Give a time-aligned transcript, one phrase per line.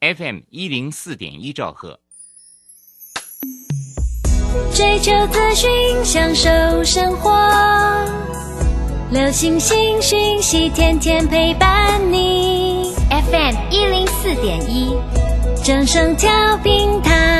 [0.00, 2.00] FM 一零四点一兆赫。
[4.74, 5.70] 追求资讯，
[6.02, 6.48] 享受
[6.82, 7.30] 生活，
[9.10, 12.94] 流星星讯息，天天陪伴你。
[13.10, 14.96] FM 一零四点一，
[15.62, 17.39] 正声调平台。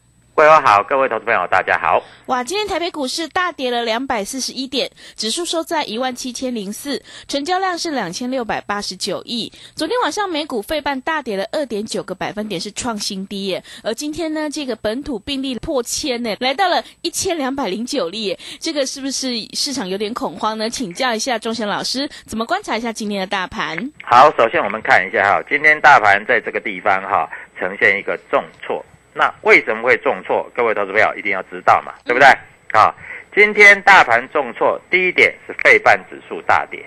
[0.33, 2.01] 各位好，各位投资朋友，大家好。
[2.25, 9.51] 哇，今天台北股市大跌了两百四十一点，指数收在一万七千零四，成交量是两千六百八十九亿。
[9.75, 13.63] 昨天晚上美股费半大跌了二点九个百分点，是创新低耶。
[13.83, 20.67] 而今天呢，这个本土病例破千呢，来到了一千两百零九例耶，这个是不是市场有点恐慌呢？
[20.69, 23.77] 请教一下钟贤老师，怎么观察一下今天的大盘？
[24.03, 27.29] 好，首先我们看一下哈，今天大盘在这个地方哈，
[27.59, 28.83] 呈现一个重挫。
[29.13, 30.49] 那为什么会重挫？
[30.55, 32.27] 各位投资朋友一定要知道嘛，对不对？
[32.71, 32.95] 啊，
[33.35, 36.85] 今天大盘重挫，第一点是费半指数大跌，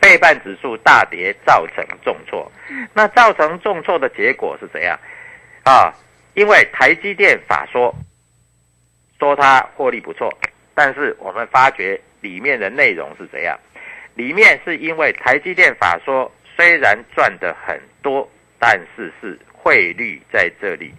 [0.00, 2.50] 费半指数大跌造成重挫。
[2.92, 4.98] 那造成重挫的结果是怎样？
[5.64, 5.94] 啊，
[6.34, 7.94] 因为台积电法说
[9.18, 10.32] 说它获利不错，
[10.74, 13.56] 但是我们发觉里面的内容是怎样？
[14.14, 18.28] 里面是因为台积电法说虽然赚的很多，
[18.58, 20.92] 但是是汇率在这里。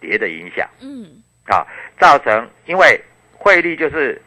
[0.00, 1.66] 跌的影响，嗯，啊，
[1.98, 3.00] 造成因为
[3.32, 4.20] 汇率就是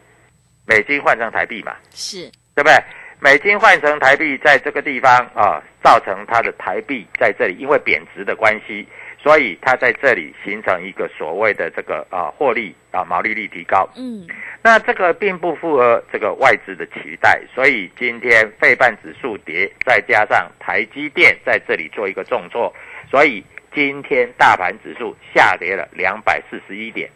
[0.66, 2.30] 美金换成台币嘛，是。
[2.54, 2.76] 对不对？
[3.20, 8.86] 美金换成台币在这个地方啊，造成它的台币在这里因为贬值的关系，
[9.22, 14.26] 所以它在这里形成一个所谓的这个啊获利啊毛利率提高，嗯，
[14.62, 22.74] 那这个并不符合这个外资的期待，所以今天费半指数跌，再加上台积电在这里做一个重挫，
[23.10, 23.42] 所以。
[23.72, 27.08] 今天大盘指数下跌了两百四十一点，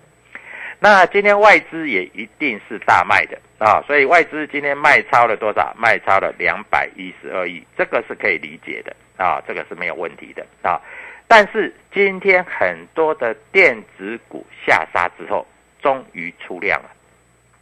[0.79, 5.75] 那今天外资也一定是大卖的啊，所以外资今天卖超了多少？
[5.77, 10.81] 卖超了两百一十二亿，这个是可以理解的啊，这个是没有问题的啊。
[11.27, 15.45] 但是今天很多的电子股下杀之后，
[15.83, 16.91] 终于出量了。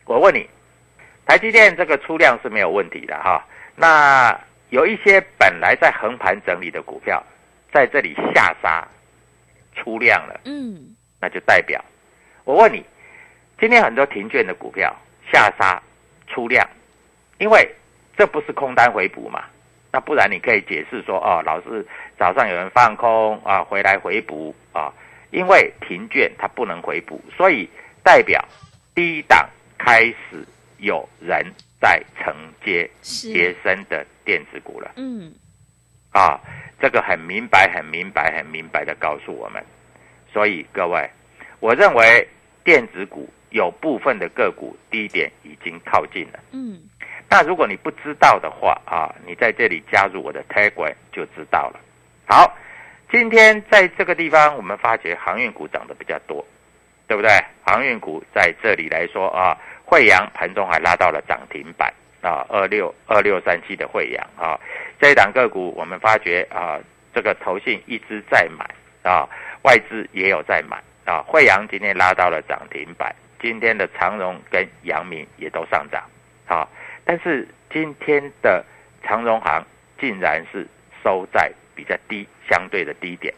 [0.04, 0.47] 我问你，
[1.24, 3.42] 台积电这个出量是没有问题的哈。
[3.74, 4.38] 那
[4.69, 7.22] 有一些本来在横盘整理的股票。
[7.72, 8.87] 在这里下杀
[9.75, 11.83] 出量了，嗯，那就代表
[12.44, 12.84] 我问你，
[13.59, 14.94] 今天很多停券的股票
[15.33, 15.83] 下杀
[16.27, 16.69] 出量，
[17.38, 17.69] 因为
[18.16, 19.44] 这不是空单回补嘛？
[19.91, 21.87] 那不然你可以解释说，哦，老是
[22.19, 24.93] 早上有人放空啊，回来回补啊，
[25.31, 27.69] 因为停券它不能回补，所以
[28.03, 28.43] 代表
[28.94, 30.47] 低档开始
[30.78, 31.44] 有人
[31.81, 32.34] 在承
[32.65, 32.89] 接
[33.33, 35.33] 跌升的电子股了，嗯，
[36.12, 36.41] 啊。
[36.81, 39.65] 这个很明白，很明白，很明白的告诉我们，
[40.33, 41.09] 所以各位，
[41.60, 42.27] 我认为
[42.65, 46.41] 电子股有部分的个股低点已经靠近了。
[46.51, 46.83] 嗯，
[47.31, 51.78] 那如果你不知道的话啊，你在这里加入我的 Telegram 就知道了。
[52.27, 52.53] 好，
[53.13, 56.45] 今天在这个地方，我们发觉航运股涨得比较多，
[57.07, 57.31] 对不对？
[57.65, 64.59] 航运股在这里来说啊，惠阳盘中还拉到了涨停板啊，二六二六三七的惠阳啊。
[64.98, 66.78] 这一档个股，我们发觉啊，
[67.13, 68.65] 这个投信一直在买
[69.03, 69.28] 啊，
[69.63, 71.22] 外资也有在买啊。
[71.27, 76.03] 惠阳今天拉到了涨停板，今天的长荣跟阳明也都上涨
[76.47, 76.66] 啊。
[77.04, 78.65] 但是今天的
[79.03, 79.65] 长荣行
[80.01, 80.66] 竟然是
[81.03, 83.34] 收在比较低相对的低点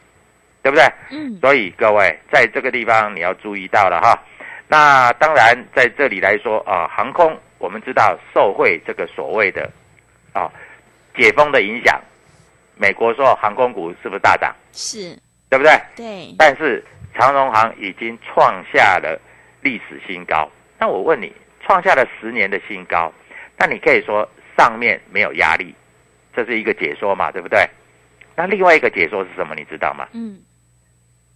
[0.61, 0.85] 对不对？
[1.09, 4.19] 嗯，所以各位在这个地方你要注意到了哈。
[4.67, 9.71] 那当然在这里来说啊，航空我们知道受惠这个所谓的
[10.33, 10.51] 啊
[11.15, 12.01] 解封的影响，
[12.75, 14.53] 美国说航空股是不是大涨？
[14.71, 15.17] 是，
[15.49, 15.71] 对不对？
[15.95, 19.19] 对，但是长荣航已经创下了
[19.61, 20.49] 历史新高。
[20.77, 23.11] 那我问你，创下了十年的新高，
[23.57, 25.73] 那你可以说上面没有压力，
[26.35, 27.65] 这是一个解说嘛，对不对？
[28.35, 29.55] 那另外一个解说是什么？
[29.55, 30.05] 你知道吗？
[30.11, 30.37] 嗯，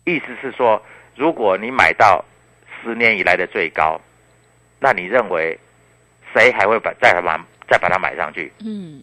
[0.03, 0.81] 意思是说，
[1.15, 2.23] 如果你买到
[2.83, 3.99] 十年以来的最高，
[4.79, 5.57] 那你认为
[6.33, 7.37] 谁还会把再把
[7.69, 8.51] 再把它买上去？
[8.65, 9.01] 嗯，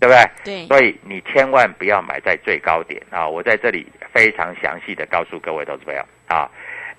[0.00, 0.30] 对不对？
[0.44, 3.28] 对，所以你千万不要买在最高点啊！
[3.28, 6.50] 我在这里非常详细的告诉各位投资朋友啊。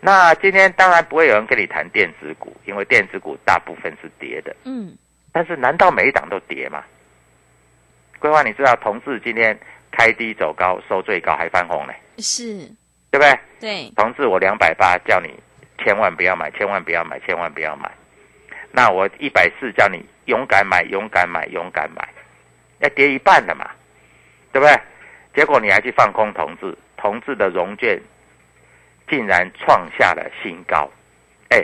[0.01, 4.55] 那今天当然不会有人跟你谈电子股，因为电子股大部分是跌的。
[4.63, 4.95] 嗯，
[5.31, 6.83] 但是难道每一档都跌吗？
[8.19, 9.57] 规划，你知道同志今天
[9.91, 12.59] 开低走高，收最高还翻红呢，是，
[13.11, 13.39] 对不对？
[13.59, 15.33] 对，同志我两百八叫你
[15.83, 17.91] 千万不要买，千万不要买，千万不要买。
[18.71, 22.07] 那我一百四叫你勇敢买，勇敢买，勇敢买，
[22.79, 23.69] 要跌一半的嘛，
[24.51, 24.79] 对不对？
[25.33, 27.99] 结果你还去放空同志，同志的融券
[29.07, 30.89] 竟然创下了新高。
[31.49, 31.63] 哎，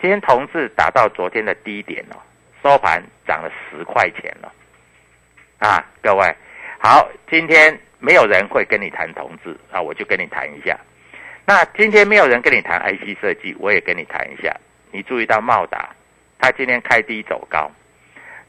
[0.00, 2.16] 今天同志打到昨天的低点哦，
[2.62, 4.52] 收盘涨了十块钱了。
[5.58, 6.36] 啊，各位，
[6.78, 10.78] 好，今天没有人会跟你谈同志啊，我就跟你谈一下。
[11.46, 14.54] 那今天没有人跟你谈 IC 设计，我也跟你谈一下。
[14.90, 15.90] 你注意到茂达，
[16.38, 17.70] 它今天开低走高，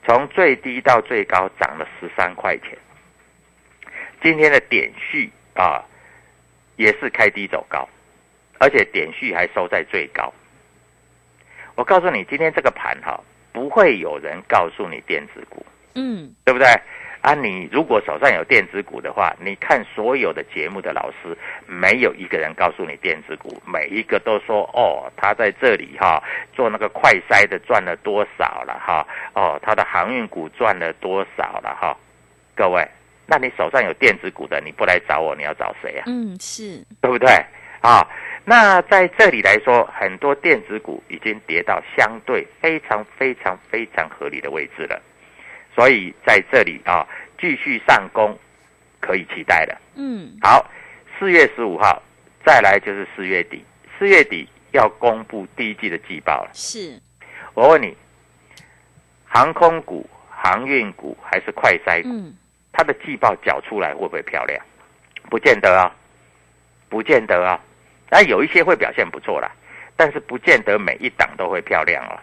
[0.05, 2.77] 从最低到最高涨了十三块钱。
[4.21, 5.83] 今天的点序啊，
[6.75, 7.87] 也是开低走高，
[8.59, 10.33] 而且点序还收在最高。
[11.75, 13.19] 我告诉你，今天这个盘哈、
[13.53, 16.67] 不会有人告诉你电子股，嗯，对不对？
[17.27, 31.97] 啊，你如果手上有电子股的话，你看所有的节目的老师，没有一个人告诉你电子股，每一个都说哦，他在这里哈、做那个快筛的赚了多少了哈、哦，他的航运股赚了多少了哈、
[32.55, 32.87] 各位，
[33.25, 36.05] 那你手上有电子股的，你不来找我，你要找谁啊？
[36.07, 37.29] 嗯，是，对不对？
[37.81, 38.07] 啊，
[38.45, 45.01] 那在这里来说，很多电子股已经跌到相对非常非常非常合理的位置了，
[45.77, 47.07] 所以在这里啊，
[47.39, 48.35] 继续上攻
[48.99, 49.79] 可以期待了。
[49.93, 50.67] 嗯，好，
[51.19, 52.01] 四月十五号，
[52.43, 53.63] 再来就是四月底，
[53.99, 56.49] 四月底要公布第一季的季报了。
[56.51, 56.99] 是，
[57.53, 57.95] 我问你，
[59.23, 62.09] 航空股、航运股还是快筛股？
[62.09, 62.35] 嗯，
[62.73, 64.59] 它的季报缴出来会不会漂亮？
[65.29, 65.95] 不见得啊，
[66.89, 67.59] 不见得啊。
[68.09, 69.51] 那有一些会表现不错啦，
[69.95, 72.19] 但是不见得每一档都会漂亮啊。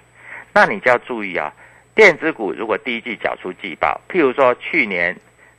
[0.53, 1.55] 那你就要注意啊，
[1.95, 5.17] 电子股如果第一季缴出季报，譬如说去年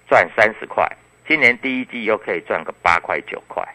[0.09, 0.85] 赚三十块，
[1.25, 3.65] 今年第一季又可以赚个八块九块，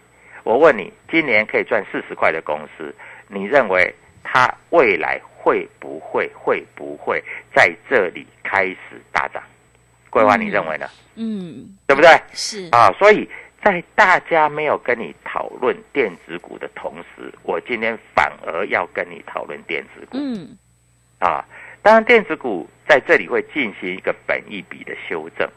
[0.44, 2.94] 我问你，今年可以赚四十块的公司，
[3.28, 7.24] 你认为它未来会不会会不会
[7.54, 8.78] 在这里开始
[9.10, 9.42] 大涨？
[10.10, 10.86] 桂花，嗯你认为呢？
[11.14, 12.10] 嗯，对不对？
[12.34, 13.26] 是，啊，所以
[13.62, 20.58] 在大家没有跟你讨论电子股的同时，我今天反而要跟你讨论电子股嗯，
[21.20, 21.42] 啊。
[21.82, 25.49] 当然，电子股在这里会进行一个本益比的修正。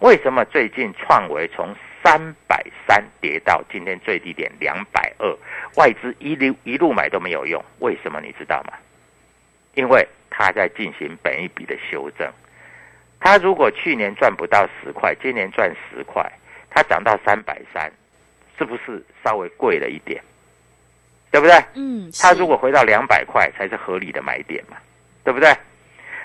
[0.00, 5.38] 为什么最近创维从三百三跌到今天最低点两百二，
[5.76, 7.64] 外资一路一路买都没有用？
[7.78, 8.72] 为什么你知道吗？
[9.74, 12.30] 因为它在进行本益比的修正。
[13.20, 16.30] 它如果去年赚不到十块，今年赚十块，
[16.68, 17.90] 它涨到三百三，
[18.58, 20.20] 是不是稍微贵了一点？
[21.30, 21.54] 对不对？
[21.74, 24.76] 嗯，是它如果回到两百块，才是合理的买点嘛，
[25.24, 25.54] 对不对？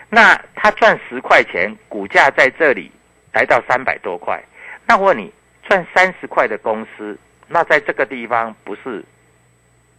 [0.09, 2.91] 那他赚十块钱，股价在这里
[3.33, 4.41] 来到三百多块，
[4.85, 5.31] 那我问你，
[5.67, 9.03] 赚三十块的公司，那在这个地方不是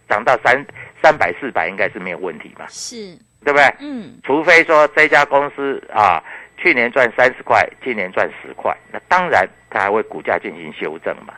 [0.07, 0.65] 涨到三
[1.01, 3.73] 三百四百，应该是没有问题嘛，是，对不对？
[3.79, 6.23] 嗯，除非说这家公司啊，
[6.57, 11.35] 去年赚三十块，今年赚十块，那当然它还会股价进行修正嘛。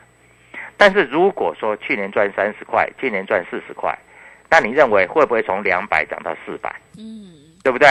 [0.77, 3.95] 但是如果说去年赚三十块，今年赚四十块，
[4.49, 6.73] 那你认为会不会从两百涨到四百？
[6.97, 7.30] 嗯，
[7.63, 7.87] 对不对？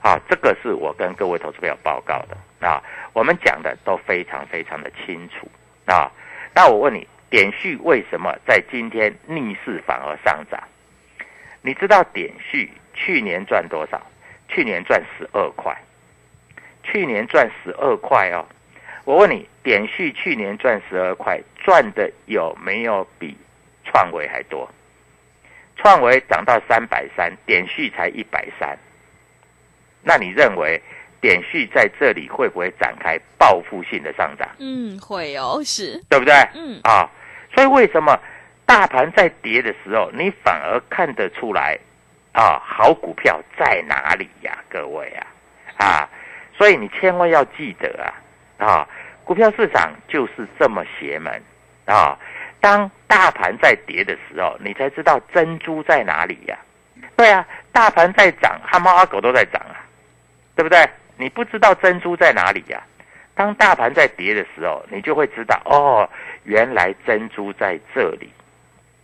[0.00, 2.82] 啊，这个是我跟各位投资朋友报告的啊，
[3.12, 5.48] 我们讲的都非常非常的清楚
[5.86, 6.10] 啊。
[6.54, 10.62] 那我问你，点序为什么在今天逆势反而上涨？
[11.62, 14.00] 你知道点序去年赚多少？
[14.48, 15.76] 去年赚十二块，
[16.84, 18.46] 去年赚十二块哦。
[19.04, 23.36] 我问你，点序去年赚十二块，赚的有没有比
[23.84, 24.70] 创维还多？
[25.76, 28.78] 创维涨到三百三，点序才一百三。
[30.02, 30.80] 那你认为
[31.20, 34.48] 点序在这里会不会展开报复性的上涨？
[34.58, 36.34] 嗯，会哦，是，对不对？
[36.54, 37.08] 嗯，啊，
[37.54, 38.18] 所以为什么
[38.64, 41.78] 大盘在跌的时候，你反而看得出来
[42.32, 42.60] 啊？
[42.64, 44.58] 好股票在哪里呀？
[44.68, 45.26] 各位啊
[45.78, 46.08] 啊！
[46.56, 48.88] 所以你千万要记得啊啊！
[49.24, 51.42] 股票市场就是这么邪门
[51.84, 52.18] 啊！
[52.60, 56.58] 当大盘在跌的时候，你才知道珍珠在哪里呀？
[57.16, 59.78] 对啊，大盘在涨，阿猫阿狗都在涨啊，
[60.58, 60.84] 对不对？
[61.16, 62.82] 你不知道珍珠在哪里呀？
[63.36, 66.10] 当大盘在跌的时候，你就会知道哦，
[66.42, 68.28] 原来珍珠在这里，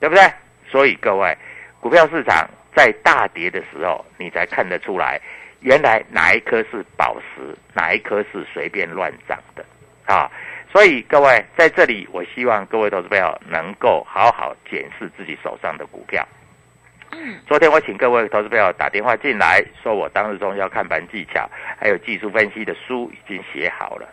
[0.01, 0.25] 对不对？
[0.69, 1.39] 所以各位，
[1.79, 5.21] 股票市场在大跌的时候，你才看得出来，
[5.61, 9.65] 原来哪一颗是宝石，哪一颗是随便乱涨的
[10.07, 10.29] 啊！
[10.73, 16.27] 所以各位在这里，我希望各位投资朋友能够好好检视自己手上的股票。
[17.47, 24.09] 昨天我请各位投资朋友打电话进来，说我当日中要看盘技巧，还有技术分析的书已经写好了。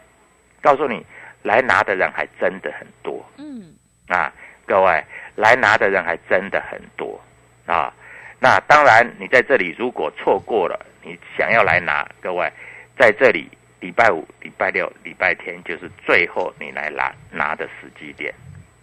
[0.61, 1.05] 告诉你，
[1.43, 3.25] 来拿的人还真的很多。
[3.37, 3.73] 嗯，
[4.07, 4.31] 啊，
[4.65, 5.03] 各位
[5.35, 7.19] 来拿的人还真的很多
[7.65, 7.93] 啊。
[8.39, 12.51] 那当然，你在这里如果错过了，你想要来拿，各位
[12.97, 18.33] 在这里礼拜五、礼拜六、礼拜天就是最后你来拿拿的时机点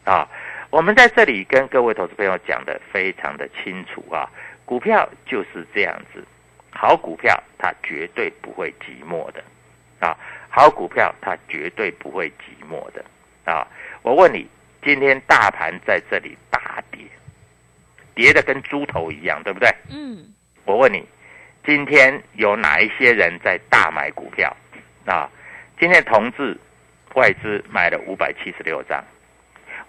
[0.05, 0.29] 啊。
[0.71, 4.29] 我们在这里跟各位投资朋友讲的非常的清楚啊，
[4.67, 6.23] 股票就是这样子，
[6.71, 9.43] 好股票它绝对不会寂寞的，
[9.99, 10.15] 啊，
[10.51, 13.03] 好股票它绝对不会寂寞的，
[13.51, 13.67] 啊，
[14.03, 14.47] 我问你，
[14.83, 17.01] 今天大盘在这里大跌，
[18.15, 19.69] 跌的跟猪头一样，对不对？
[19.91, 20.35] 嗯。
[20.67, 21.03] 我问你，
[21.65, 24.55] 今天有哪一些人在大买股票？
[25.07, 25.31] 啊，
[25.81, 26.55] 今天同志
[27.15, 29.03] 外资买了五百七十六张。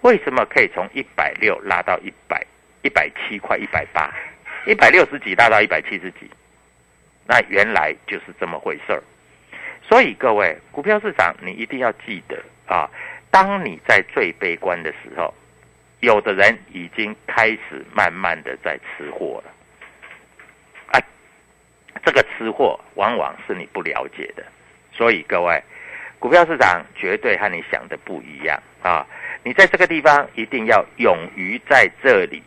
[0.02, 2.44] 为什么可以从一百六拉到一百
[2.82, 4.12] 一百七块一百八，
[4.66, 6.30] 一百六十几拉到一百七十几？
[7.26, 9.02] 那原来就是这么回事儿。
[9.82, 12.88] 所以各位，股票市场你一定要记得啊！
[13.30, 15.34] 当你在最悲观的时候，
[16.00, 19.52] 有的人已经开始慢慢的在吃货了。
[20.92, 21.00] 啊，
[22.02, 24.44] 这个吃货往往是你不了解的。
[24.92, 25.62] 所以各位，
[26.18, 29.06] 股票市场绝对和你想的不一样啊！
[29.42, 32.42] 你在这个地方一定要勇于在这里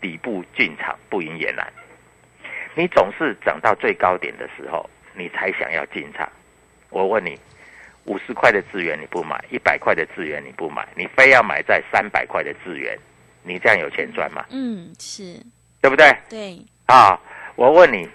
[0.00, 1.66] 底部进场，不赢也难。
[2.74, 6.28] 你总是涨到最高点的时候，你才想要进场。
[6.88, 7.38] 我问你，
[8.04, 12.96] 五十块的资源你不买，一百块的资源你不买，你非要买在三百块的资源，
[13.42, 14.44] 你这样有钱赚吗？
[14.50, 15.36] 嗯，是
[15.82, 16.16] 对不对？
[16.28, 16.58] 对。
[16.86, 17.18] 啊，
[17.56, 18.08] 我问你，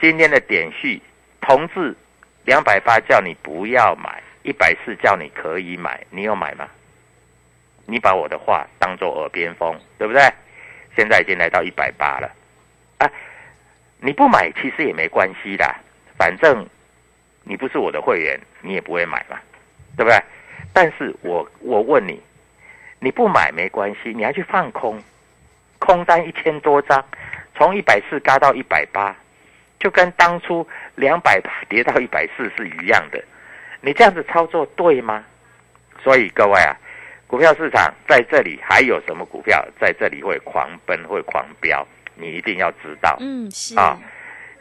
[0.00, 1.00] 今天的点序
[1.40, 1.96] 同志
[2.44, 6.68] 两百八叫你不要买，一百四叫你可以买，你有买吗？
[7.86, 10.22] 你把我的话当做耳边风，对不对？
[10.96, 12.30] 现在已经来到一百八了，
[12.98, 13.10] 啊，
[13.98, 15.74] 你不买其实也没关系的，
[16.16, 16.64] 反正
[17.42, 19.36] 你不是我的会员，你也不会买嘛，
[19.96, 20.16] 对不对？
[20.72, 22.22] 但是我我问你，
[23.00, 25.02] 你不买没关系，你还去放空，
[25.80, 27.04] 空单一千多张，
[27.56, 29.16] 从一百四嘎到一百八，
[29.80, 30.64] 就跟当初
[30.94, 33.20] 两百跌到一百四是一样的，
[33.80, 35.24] 你这样子操作对吗？
[36.04, 36.76] 所以各位啊。
[37.34, 41.84] 股票市场在这里还有什么股票在这里会狂奔会狂飙？
[42.14, 43.16] 你一定要知道。
[43.18, 43.98] 嗯，是啊，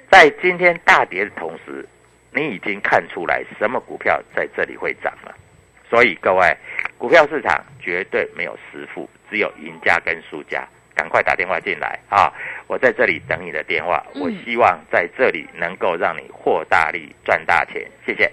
[0.10, 1.88] 在今天大跌的同时，
[2.32, 5.36] 你已经看出来什么股票在这里会涨了。
[5.88, 6.58] 所以各位，
[6.98, 10.68] 股票市场绝对没有师傅，只有赢家跟输家。
[10.96, 12.34] 赶快打电话进来啊！
[12.66, 14.04] 我在这里等你的电话。
[14.16, 17.86] 我希望在这里能够让你获大利赚大钱。
[18.04, 18.32] 谢谢。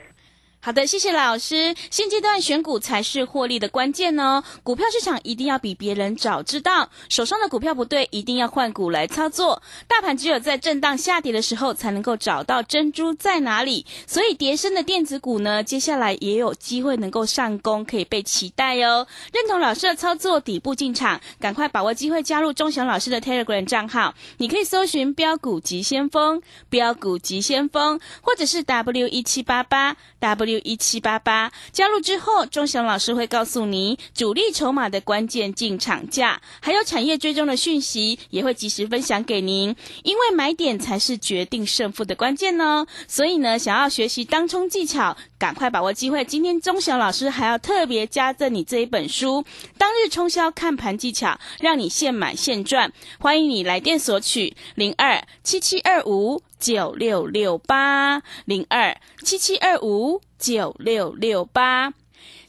[0.63, 1.75] 好的，谢谢老师。
[1.91, 4.45] 现阶段选股才是获利的关键哦。
[4.63, 9.63] 股票市场一定要比别人早知道，手上的股票不对，一定要换股来操作。
[9.89, 13.87] 大盘只有在震荡下跌的时候，才能够找到珍珠在哪里。
[14.07, 19.07] 所以，叠升的电子股呢，接下来也有机会能够上攻，可以被期待哦。
[19.33, 24.15] 认同老师的操作，底部进场，赶快把握机会，加入钟祥老师的 Telegram 账号。
[24.37, 30.50] 你可以搜寻“标股急先锋”、“标股急先锋”，或者是 W 一七八八 W。
[30.51, 39.77] 六一七八八加入之后，钟祥老师会告诉你主力筹码的关键进场价，还有产业追踪的讯息，也会及时分享给您。
[40.03, 46.25] 因为买点才是决定胜负的关键呢，所以呢，想要学习当冲技巧，赶快把握机会。
[46.25, 49.43] 今天钟祥老师还要特别加赠你这一本书
[49.79, 51.29] 《当日冲销看盘技巧》，
[51.61, 52.93] 让你现买现赚。
[53.21, 56.43] 欢迎你来电索取零二七七二五。
[56.61, 61.95] 九六六八零二七七二五九六六八，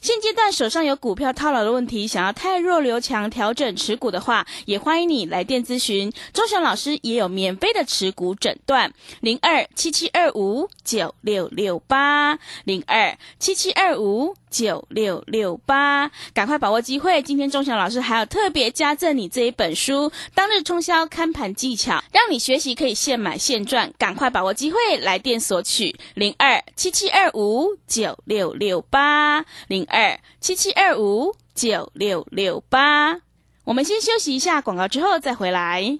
[0.00, 6.12] 现阶段手上有股票套牢的问题，想要太弱留强调整持股的话，也欢迎你来电咨询。
[6.34, 14.36] 周翔老师也有免费的持股诊断，零二七七二五九六六八零二七七二五。
[14.52, 17.22] 九六六八，赶快把握机会！
[17.22, 23.92] 今天钟祥老师还有特别加赠你这一本书《当日冲销看盘技巧》，让你学习可以现买现赚。
[23.98, 33.16] 赶快把握机会，来电索取零二七七二五九六六八零二七七二五九六六八。
[33.64, 35.98] 我们先休息一下广告，之后再回来。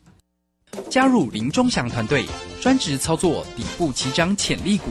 [0.90, 2.25] 加入林钟祥团队，
[2.61, 4.90] 专职操作底部起涨潜力股。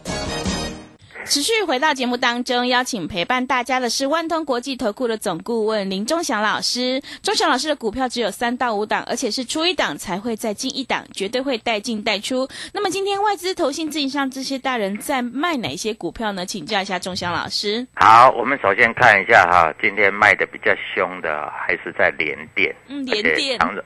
[1.25, 7.01] 持续回到节目当中，邀请陪伴大家的是万通国际投顾的总顾问林忠祥老师。
[7.21, 12.47] 忠祥老师的股票只有三到五档，而且是出一档才会再进一档，绝对会带进带出。
[12.73, 16.45] 那么今天外资、投信、自营商这些大人在卖哪些股票呢？
[16.45, 17.85] 请教一下忠祥老师。
[17.95, 23.83] 好，我们首先看一下哈，今天卖的比较凶的还是在联电，嗯，联电、长荣、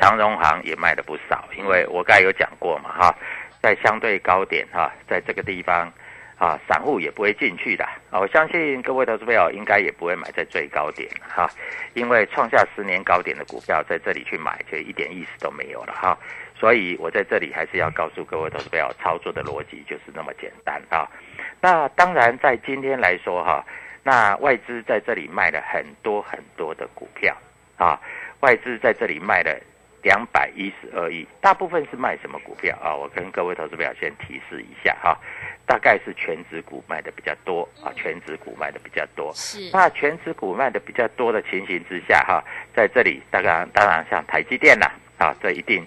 [0.00, 3.14] 长荣行也卖的不少，因为我刚才有讲过嘛哈，
[3.62, 5.92] 在相对高点哈，在这个地方。
[6.38, 8.20] 啊，散户也不会进去的啊！
[8.20, 11.50] 我相信各位投资朋友应该也不会买在最高点哈，
[11.94, 16.16] 因为创下十年高点的股票在这里去买，就一点意思都没有了哈。
[16.56, 21.10] 所以我在这里还是要告诉各位投资朋友，操作的逻辑就是那么简单啊。
[21.60, 23.64] 那当然，在今天来说哈，
[24.04, 27.36] 那外资在这里卖了很多很多的股票
[27.76, 28.00] 啊，
[28.40, 29.58] 外资在这里卖了
[30.02, 32.94] 两百一十二亿，大部分是卖什么股票啊？
[32.94, 35.18] 我跟各位投资朋友先提示一下哈。
[35.66, 39.30] 大概是全指股卖的比较多啊，全指股卖的比较多。
[39.34, 39.68] 是。
[39.70, 42.42] 那全指股卖的比较多的情形之下，哈，
[42.74, 44.86] 在这里，当然当然像台积电呐，
[45.18, 45.86] 啊，这一定，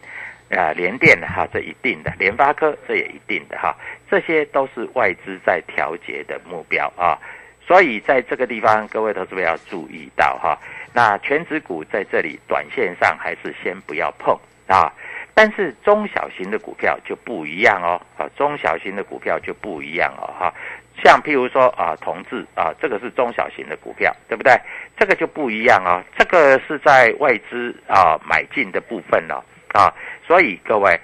[0.51, 3.75] 啊，联电的哈，这一定的，联发科这也一定的哈，
[4.07, 7.17] 这些都是外资在调节的目标啊。
[7.65, 10.55] 所以在这个地方，各位投资者要注意到哈，
[10.93, 14.91] 那全指股在这里短线上还是先不要碰啊。
[15.33, 20.53] 但是中小型的股票就不一样哦，啊，中小型的股票就不一样哦，哈，
[21.01, 24.53] 像譬如说啊，同志啊，这个是中小型的股票，对不对？
[24.97, 29.91] 这个就不一样哦，这个是在外资啊买进的部分了啊，
[30.27, 30.99] 所以各位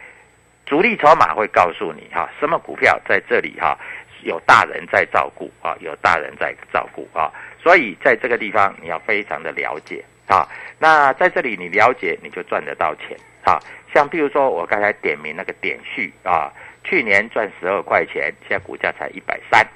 [0.65, 3.79] 主力筹码会告诉你哈，什么股票在这里哈
[4.23, 7.31] 有大人在照顾啊，有大人在照顾啊，
[7.67, 10.47] 所以在这个地方你要非常的了解啊，
[10.79, 13.59] 那在这里你了解你就赚得到钱啊。
[13.93, 16.49] 像比如说，我刚才点名那个点序啊，
[16.85, 19.67] 去年赚十二块钱，现在股价才一百三，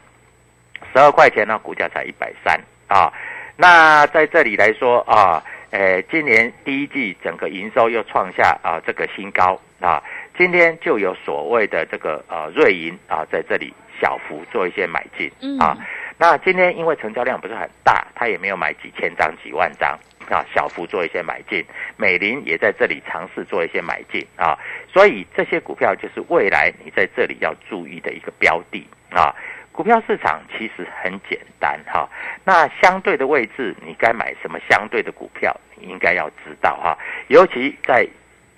[0.93, 3.11] 十二块钱呢，股价才一百三啊。
[3.57, 10.01] 那在这里来说啊，诶，今年第一季整个营收又创下啊这个新高啊。
[10.37, 15.77] 今天就有所谓的这个呃瑞银啊，在这里小幅做一些买进啊。
[16.21, 19.97] 那今天因为成交量不是很大，他也没有买几千张、几万张。
[20.29, 21.65] 啊，小幅做一些买进，
[21.97, 24.55] 美林也在这里尝试做一些买进啊，
[24.87, 29.35] 所以这些股票就是未来你在这里要注意的一个标的啊。
[29.71, 32.07] 股票市场其实很简单哈，
[32.45, 36.95] 那相对的位置你该买什么相对的股票，你应该要知道哈。
[37.29, 38.07] 尤其在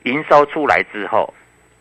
[0.04, 1.34] 营收出来之后，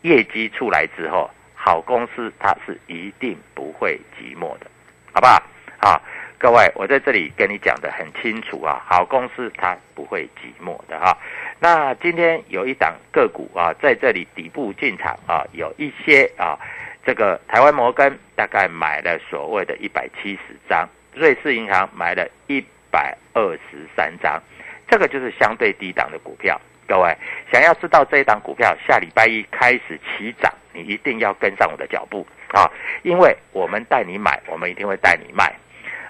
[0.03, 4.71] 业绩出来之后，好公司它是一定不会寂寞的，
[5.13, 5.43] 好不好？
[5.83, 6.01] 啊。
[6.39, 11.17] 各位，我在这里跟你讲的很清楚啊，好公司它不会寂寞的哈。
[11.61, 16.59] 那今天有一档个股啊，在这里底部进场啊，有一些啊，
[17.07, 24.43] 这个台湾摩根大概买了所谓的一百七十张，瑞士银行买了一百二十三张，
[24.89, 26.61] 这个就是相对低档的股票。
[26.89, 27.17] 各位
[27.53, 32.69] 想要知道这一档股票下礼拜一开始起涨，你一定要跟上我的脚步啊，
[33.05, 35.55] 因为我们带你买，我们一定会带你卖。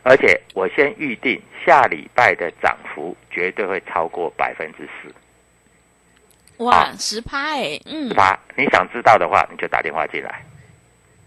[0.02, 5.14] 而且我先预定下礼拜的涨幅绝对会超过百分之四。
[6.64, 8.38] 哇，十趴哎，嗯，十趴。
[8.56, 10.44] 你想知道的话，你就打电话进来。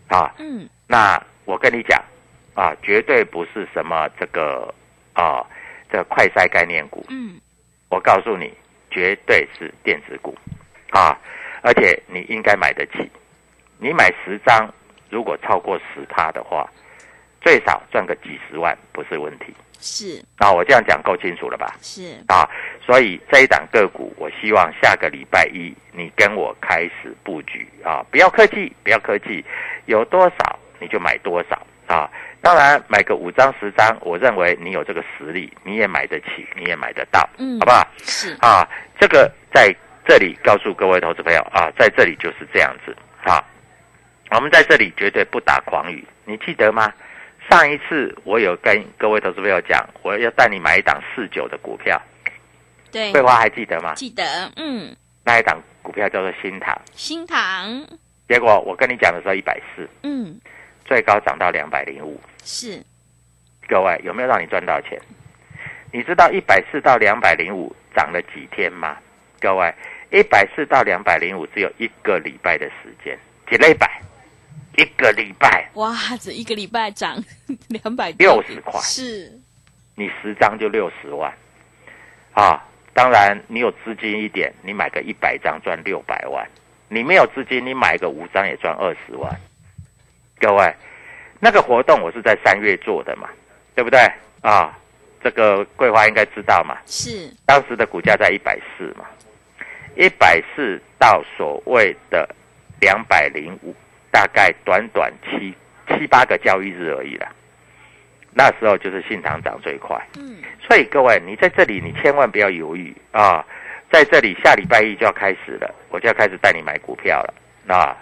[0.08, 2.02] 啊，嗯，那我跟你讲，
[2.54, 4.74] 啊，绝对不是什么这个
[5.14, 5.46] 啊，
[5.92, 7.06] 这快筛概念股。
[7.10, 7.40] 嗯，
[7.90, 8.54] 我告诉你，
[8.92, 10.38] 绝对是电子股
[10.92, 11.18] 啊，
[11.62, 13.10] 而且你应该买得起。
[13.78, 14.72] 你买十张，
[15.10, 16.70] 如果超过十趴的话，
[17.46, 19.54] 最少赚个几十万不是问题。
[19.80, 21.76] 是啊，我这样讲够清楚了吧？
[21.80, 22.50] 是，啊，
[22.84, 29.46] 所以这一档个股，我希望下个礼拜一你跟我开始布局啊，不要客气，不要客气，
[29.86, 32.10] 有多少你就买多少啊。
[32.42, 37.88] 当然买个五张十张，我认为你有这个实力，你也买得起，你也买得到，嗯好不好？
[38.02, 38.68] 是啊，
[39.00, 39.72] 这个在
[40.08, 43.44] 这里告诉各位投资朋友啊，在这里就是这样子啊。
[44.32, 46.92] 我们在这里绝对不打诳语，你记得吗？
[47.50, 52.02] 上一次我有跟各位投资朋友讲，我要带你买一档四九的股票，
[52.92, 53.94] 对，桂花还记得吗？
[53.96, 57.88] 记得，嗯，那一档股票叫做新塘，新塘，
[58.28, 60.40] 结果我跟你讲的时候一百四，嗯，
[60.86, 62.84] 最高涨到两百零五，是。
[63.68, 65.00] 各位有没有让你赚到钱？
[65.92, 68.98] 你知道一百四到两百零五涨了几天吗？
[69.40, 69.74] 各位，
[70.12, 73.18] 一百四到两百零五只有一个礼拜的时间，
[73.50, 73.90] 几礼拜？
[74.78, 75.70] 一个礼拜。
[75.74, 77.22] 哇，这一个礼拜涨
[77.70, 79.32] 两百六十块，是。
[79.96, 81.34] 你十张就六十万。
[82.34, 82.62] 啊！
[82.94, 86.46] 当然，你有资金一点，你买个一百张赚六百万；
[86.90, 89.34] 你没有资金，你买个五张也赚二十万。
[90.40, 90.74] 各位，
[91.40, 93.30] 那个活动我是在三月做的嘛，
[93.74, 94.00] 对不对？
[94.42, 94.78] 啊？
[95.24, 99.06] 这个桂花应该知道嘛，是，当时的股价在一百四嘛，
[99.98, 102.30] 一百四到所谓的
[102.80, 103.74] 两百零五，
[104.16, 105.54] 大概短短七
[105.90, 107.28] 七八个交易日而已了。
[108.32, 113.46] 那时候就是信堂涨最快，嗯，所以各位，你在这里你千万不要犹豫啊！
[113.92, 117.34] 在这里下礼拜一就要开始了，我就要开始带你买股票了
[117.68, 117.94] 啊！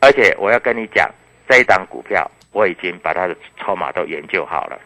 [0.00, 1.06] 而且我要跟你讲，
[1.46, 4.80] 这一档股票我已经把它的筹码都研究好了，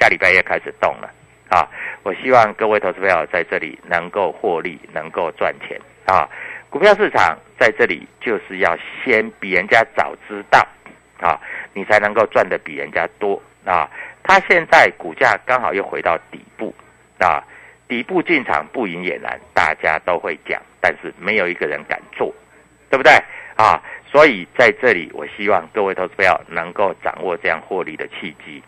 [0.00, 1.08] 下礼拜一开始动了
[1.50, 1.70] 啊！
[2.02, 6.28] 我希望各位投资朋友在这里能够获利，能够赚钱啊！
[6.74, 10.58] 股票市场在这里就是要先比人家早知道
[11.20, 11.40] 啊，
[11.72, 13.88] 你才能够赚的比人家多啊！
[14.24, 16.74] 它现在股价刚好又回到底部
[17.20, 17.40] 啊，
[17.86, 22.34] 底部进场不赢也难，大家都会讲，但是没有一个人敢做，
[22.90, 23.12] 对不对
[23.54, 23.80] 啊？
[24.10, 28.60] 所以在这里，我希望各位投资朋友能够掌握这样获利的契机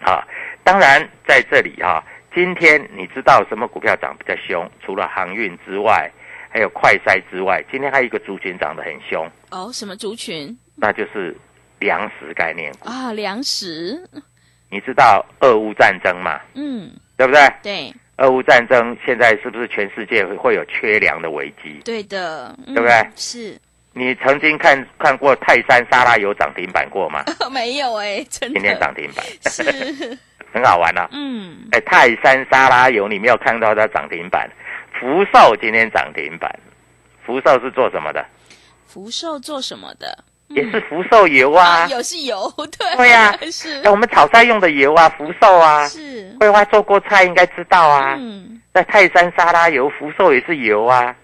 [0.00, 0.26] 啊。
[0.64, 2.02] 当然，在这里哈、
[2.34, 4.66] 今天你知道什么股票涨比较凶？
[4.82, 6.10] 除了航运之外，
[6.52, 11.36] 还有快筛之外，今天还有一个族群涨得很凶，哦，什么族群那就是
[11.78, 12.88] 粮食概念股。
[12.88, 13.12] 啊？
[13.12, 14.02] 粮食，
[14.68, 16.40] 你知道俄乌战争嘛？
[16.54, 17.40] 嗯，对不对？
[17.62, 21.80] 对，俄乌战争现在是不是全世界会会有缺粮的危机？
[21.84, 23.56] 对的，对对不对是
[23.92, 27.24] 你曾经看看过泰山沙拉油涨停板过吗？
[27.50, 29.62] 没有哎，真今天的涨停板，是，
[30.52, 31.08] 很好玩啊！
[31.12, 34.48] 嗯，哎，泰山沙拉油你没有看到它涨停板，
[35.00, 36.54] 福寿今天涨停板，
[37.24, 38.22] 福寿是做什么的？
[38.86, 40.24] 福寿做什么的？
[40.48, 41.86] 也是福寿油啊。
[41.88, 45.88] 有是油， 对，对呀是哎，我们炒菜用的油啊，福寿啊。
[45.88, 48.14] 是，桂花做过菜应该知道啊。
[48.18, 51.16] 嗯，那泰山沙拉油、福寿也是油啊，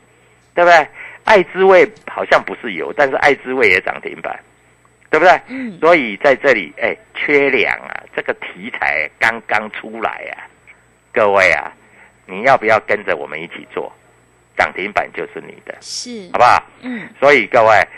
[0.55, 0.89] 对不对？
[1.25, 4.39] 爱滋味好像不是油，但是爱滋味也涨停板，
[5.11, 5.39] 对不对？
[5.49, 10.47] 嗯，所以在这里，哎，缺粮啊，这个题材刚刚出来啊，
[11.13, 11.73] 各位啊，
[12.27, 13.93] 你要不要跟着我们一起做？
[14.57, 16.63] 涨停板就是你的，是好，不好？
[16.81, 17.89] 嗯，所以各位，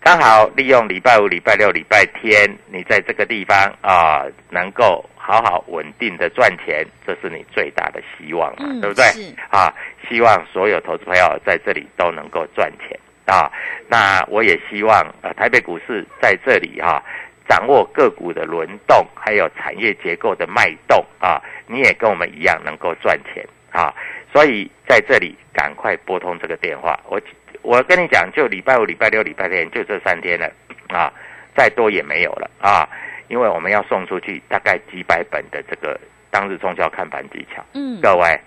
[0.00, 9.04] 刚好利用礼拜五、礼拜六、礼拜天，你在这个地方啊、能够好好稳定的赚钱，这是你最大的希望嘛，嗯对不对？
[9.06, 9.74] 是啊，
[10.08, 13.50] 希望所有投资朋友在这里都能够赚钱啊。
[13.88, 17.02] 那我也希望呃，台北股市在这里哈、
[17.48, 23.94] 掌握个股的轮动，还有产业结构的脉动啊，你也跟我们一样能够赚钱啊。
[24.32, 27.20] 所以在这里赶快拨通这个电话，我
[27.62, 30.50] 我跟你讲，就礼拜五、礼拜六、礼拜天，就这三天了
[30.88, 31.12] 啊，
[31.56, 32.88] 再多也没有了啊，
[33.28, 35.98] 因为我们要送出去大概几百本的这个
[36.30, 37.64] 当日中销看盘技巧。
[37.72, 38.38] 嗯，各位，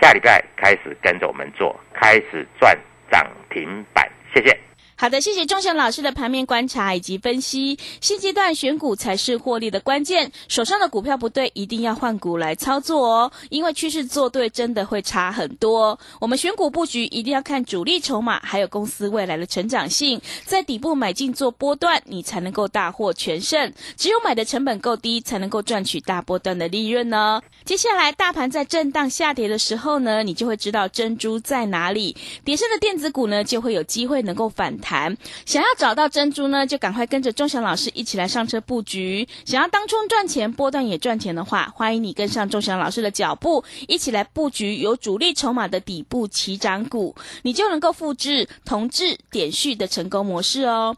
[0.00, 2.76] 下礼拜开始跟着我们做，开始赚
[3.10, 4.67] 涨停板，谢谢。
[5.00, 7.78] 好的，谢谢钟祥老师的盘面观察以及分析。
[8.00, 15.96] 现阶段选股才是获利的关键，手上的股票不对，一定要换股来操作哦，因为趋势做对真的会差很多。
[16.20, 23.72] 我们选股布局一定要看主力筹码，还有公司未来的成长性，在底部买进做波段，你才能够大获全胜。
[23.96, 27.40] 只有买的成本够低，才能够赚取大波段的利润呢。
[27.64, 34.87] 接下来大盘在震荡下跌的时候呢，你就会知道珍珠在哪里，跌升的电子股呢就会有机会能够反弹。
[34.88, 35.16] 弹。
[35.44, 39.28] 想要找到珍珠呢，就赶快跟着钟祥老师一起来上车布局。
[39.44, 50.96] 想要当冲赚钱，波段也赚钱的话，欢迎你跟上钟祥老师的脚步，一起来布局有主力筹码的底部起涨股，你就能够复制同质点序的成功模式哦。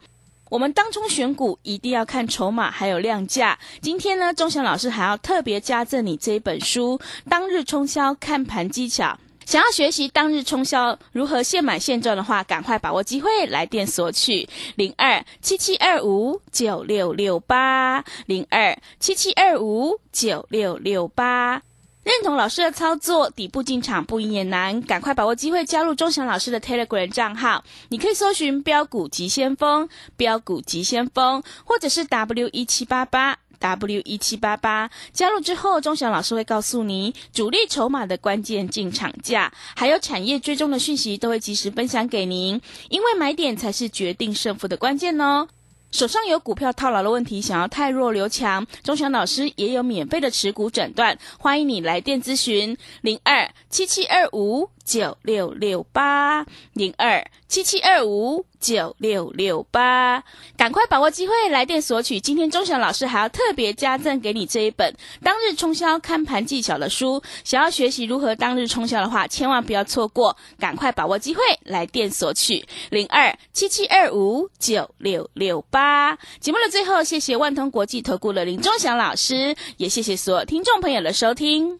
[0.49, 3.57] 我们当冲选股一定要看筹码还有量价。
[3.81, 6.99] 今天呢，钟祥老师还要特别加赠你这一本书
[7.29, 9.05] 《当日冲销看盘技巧》。
[9.51, 21.61] 想要学习当日冲销如何现买现赚的话，赶快把握机会来电索取零二七七二五九六六八零二七七二五九六六八。
[22.03, 27.61] 认同老师的操作，底部进场不赢也难，赶快把握机会加入钟祥老师的 Telegram 账号。
[27.89, 34.89] 你可以搜寻“标股急先锋”、“标股急先锋”，或者是 W 一七八八 W 一七八八。
[35.13, 42.59] 加入之后，钟祥老师会告诉你主力筹码的关键进场价，还有产业追踪的讯息，都会及时分享给您。
[42.89, 45.47] 因为买点才是决定胜负的关键哦。
[45.91, 60.23] 手上有股票套牢的问题，想要太弱留强，钟祥老师也有免费的持股诊断，欢迎你来电咨询零二七七二五九六六八零二七七二五九六六八，
[60.55, 62.19] 赶快把握机会来电索取。
[62.19, 76.17] 今天钟祥老师还要特别加赠给你这一本当日冲销看盘技巧的书，想要学习如何当日冲销的话，千万不要错过，赶快把握机会来电索取零二七七二五九六六八。
[76.39, 81.79] 节目的最后，谢谢万通国际投顾的林钟祥老师，也谢谢所有听众朋友的收听。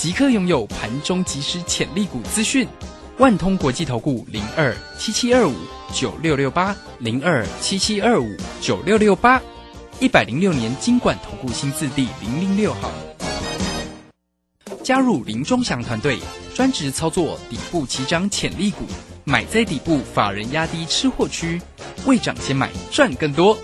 [0.00, 2.66] 即刻拥有盘中即时潜力股资讯，
[3.18, 5.54] 万通国际投顾零二七七二五
[5.92, 8.26] 九六六八零二七七二五
[8.62, 9.38] 九六六八，
[9.98, 12.90] 一百零六年经管投顾新字第零零六号。
[14.82, 16.18] 加入林钟祥团队，
[16.54, 18.86] 专职操作底部起涨潜力股，
[19.24, 21.60] 买在底部，法人压低吃货区，
[22.06, 23.54] 未涨先买赚更多。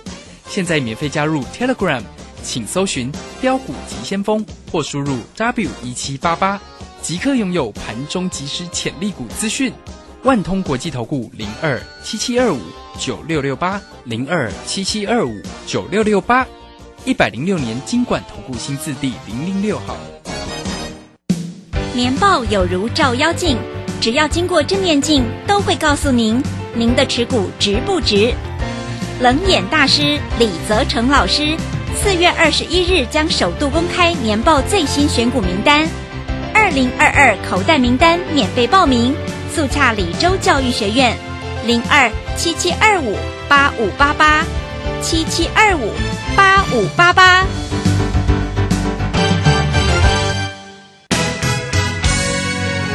[0.46, 2.02] 现在免费加入 Telegram。
[2.46, 3.10] 请搜寻
[3.42, 6.58] “标股急先锋”或输入 “W 一七八八”，
[7.02, 9.72] 即刻拥有盘中即时潜力股资讯。
[10.22, 12.60] 万通国际投顾零二七七二五
[12.98, 16.46] 九六六八零二七七二五九六六八，
[17.04, 19.96] 一百零六年经管投顾新字第零零六号。
[21.94, 23.58] 年报有如照妖镜，
[24.00, 26.40] 只要经过正面镜，都会告诉您
[26.74, 28.32] 您的持股值不值。
[29.20, 31.56] 冷眼大师李泽成老师。
[31.96, 35.88] 四月二十一日将首度公开年报最新选股名单，
[36.54, 39.14] 二零二二口袋名单免费报名，
[39.52, 41.16] 速洽李州教育学院
[41.64, 43.16] 零二七七二五
[43.48, 44.44] 八五八八
[45.02, 45.90] 七七二五
[46.36, 47.44] 八五八八。